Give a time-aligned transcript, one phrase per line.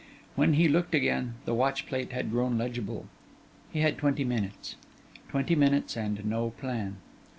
[0.35, 3.05] When he looked again, the watch plate had grown legible:
[3.71, 4.75] he had twenty minutes.
[5.29, 6.97] Twenty minutes, and no plan!